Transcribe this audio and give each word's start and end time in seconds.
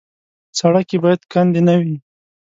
سړک 0.59 0.85
کې 0.89 0.97
باید 1.03 1.21
کندې 1.31 1.61
نه 1.67 1.75
وي. 1.81 1.95